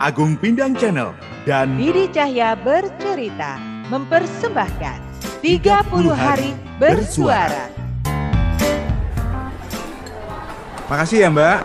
[0.00, 1.12] Agung Pindang Channel
[1.44, 3.60] dan Didi Cahya bercerita
[3.92, 4.96] mempersembahkan
[5.44, 5.60] 30
[6.16, 7.68] hari bersuara.
[10.88, 11.58] Makasih ya Mbak.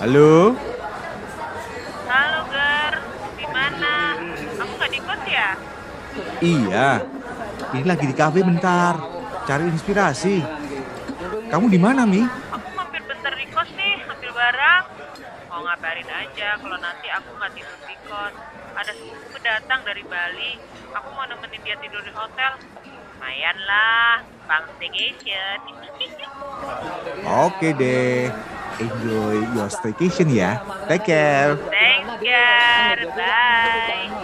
[0.00, 0.56] Halo,
[2.10, 2.94] Halo Ger,
[3.38, 4.18] di mana?
[5.06, 5.48] Kos ya?
[6.42, 6.90] iya.
[7.70, 8.98] Ini lagi di kafe bentar,
[9.46, 10.42] cari inspirasi.
[11.50, 12.22] Kamu di mana, Mi?
[12.50, 14.82] Aku mampir bentar di kos nih, ambil barang.
[15.50, 18.34] Mau ngabarin aja kalau nanti aku nggak tidur di kos.
[18.74, 20.52] Ada sepupu datang dari Bali.
[20.94, 22.52] Aku mau nemenin dia tidur di hotel.
[23.20, 25.58] Lumayan lah, bang staycation.
[27.46, 28.32] Oke deh.
[28.80, 30.64] Enjoy your staycation ya.
[30.88, 31.52] Take care.
[31.68, 34.19] Thanks Ger, bye.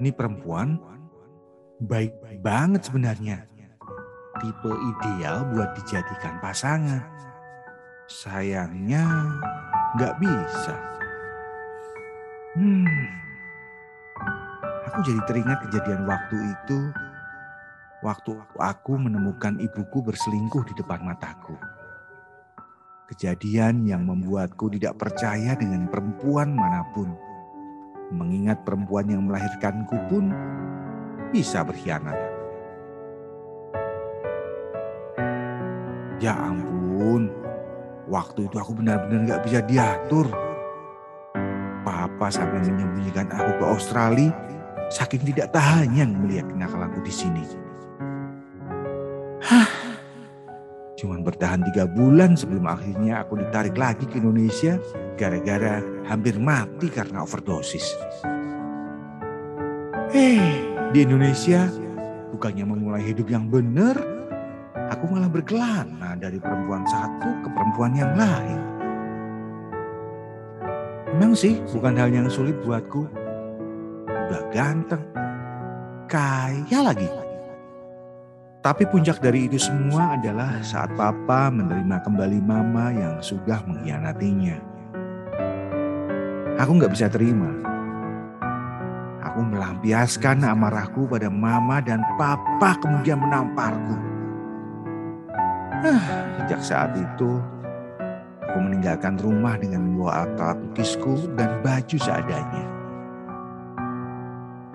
[0.00, 0.80] Ini perempuan
[1.84, 3.44] baik banget sebenarnya.
[4.40, 7.04] Tipe ideal buat dijadikan pasangan.
[8.08, 9.04] Sayangnya
[10.00, 10.76] nggak bisa.
[12.56, 12.88] Hmm.
[14.88, 16.78] Aku jadi teringat kejadian waktu itu.
[18.00, 21.52] Waktu aku menemukan ibuku berselingkuh di depan mataku.
[23.12, 27.12] Kejadian yang membuatku tidak percaya dengan perempuan mana pun
[28.10, 30.34] mengingat perempuan yang melahirkanku pun
[31.30, 32.18] bisa berkhianat.
[36.20, 37.32] Ya ampun,
[38.10, 40.28] waktu itu aku benar-benar gak bisa diatur.
[41.80, 44.28] Papa sampai menyembunyikan aku ke Australia,
[44.92, 47.44] saking tidak tahannya melihat kenakalanku di sini.
[49.40, 49.79] Hah,
[51.00, 54.76] cuman bertahan tiga bulan sebelum akhirnya aku ditarik lagi ke Indonesia
[55.16, 57.96] gara-gara hampir mati karena overdosis.
[60.12, 60.44] Hei,
[60.92, 61.72] di Indonesia
[62.36, 63.96] bukannya memulai hidup yang benar,
[64.92, 68.60] aku malah berkelana dari perempuan satu ke perempuan yang lain.
[71.16, 73.08] Memang sih bukan hal yang sulit buatku.
[74.04, 75.02] Udah ganteng,
[76.12, 77.29] kaya lagi.
[78.60, 84.60] Tapi puncak dari itu semua adalah saat papa menerima kembali mama yang sudah mengkhianatinya.
[86.60, 87.48] Aku nggak bisa terima.
[89.24, 93.96] Aku melampiaskan amarahku pada mama dan papa kemudian menamparku.
[95.80, 96.04] Ah,
[96.44, 97.40] sejak saat itu,
[98.44, 102.66] aku meninggalkan rumah dengan membawa alat lukisku dan baju seadanya.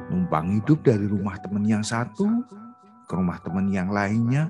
[0.09, 2.25] Numpang hidup dari rumah teman yang satu
[3.05, 4.49] ke rumah teman yang lainnya,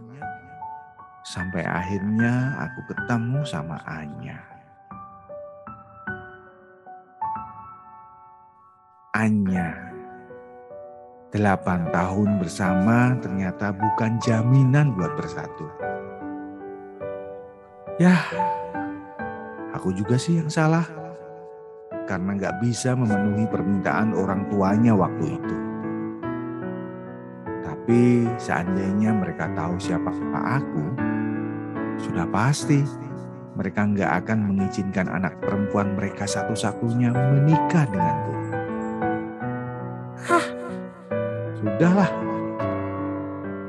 [1.28, 4.40] sampai akhirnya aku ketemu sama Anya.
[9.16, 9.72] Anya.
[11.32, 15.68] Delapan tahun bersama ternyata bukan jaminan buat bersatu.
[18.00, 18.16] Ya,
[19.76, 20.88] aku juga sih yang salah.
[22.06, 25.65] Karena nggak bisa memenuhi permintaan orang tuanya waktu itu.
[27.86, 30.98] Tapi seandainya mereka tahu siapa aku,
[32.02, 32.82] sudah pasti
[33.54, 38.34] mereka nggak akan mengizinkan anak perempuan mereka satu-satunya menikah denganku.
[40.18, 40.46] Hah,
[41.62, 42.10] sudahlah.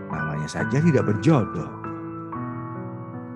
[0.09, 1.69] Namanya saja tidak berjodoh.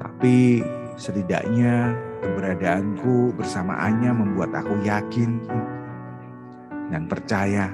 [0.01, 0.65] Tapi
[0.97, 1.93] setidaknya
[2.25, 5.45] keberadaanku bersama Anya membuat aku yakin
[6.89, 7.69] dan percaya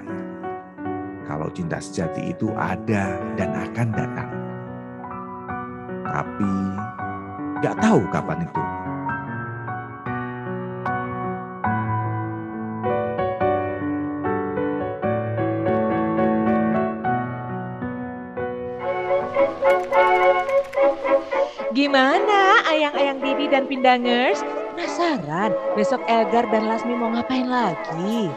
[1.27, 4.31] kalau cinta sejati itu ada dan akan datang.
[6.07, 6.53] Tapi
[7.61, 8.63] gak tahu kapan itu.
[21.77, 24.41] Gimana ayang-ayang Didi dan Pindangers?
[24.73, 28.33] Penasaran besok Elgar dan Lasmi mau ngapain lagi?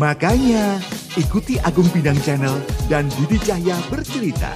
[0.00, 0.80] Makanya
[1.18, 4.54] ikuti Agung Pindang Channel dan Didi Cahya bercerita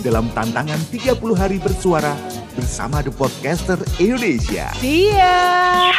[0.00, 2.16] dalam tantangan 30 hari bersuara
[2.56, 4.72] bersama The Podcaster Indonesia.
[4.80, 5.92] Ya!